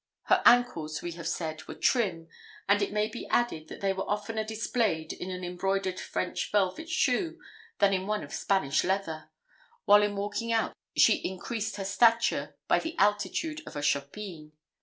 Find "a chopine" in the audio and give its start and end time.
13.75-14.53